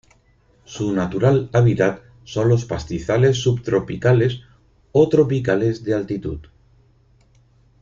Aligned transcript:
Su 0.65 0.93
natural 0.93 1.51
hábitat 1.53 2.01
son 2.23 2.49
los 2.49 2.65
pastizales 2.65 3.37
subtropicales 3.37 4.41
o 4.93 5.07
tropicales 5.09 5.83
de 5.83 5.93
altitud. 5.93 6.39